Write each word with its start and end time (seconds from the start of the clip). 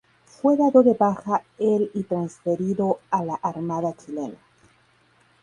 Fue 0.25 0.57
dado 0.57 0.81
de 0.81 0.95
baja 0.95 1.43
el 1.59 1.91
y 1.93 2.01
transferido 2.01 3.01
a 3.11 3.23
la 3.23 3.35
Armada 3.35 3.93
Chilena. 3.95 4.39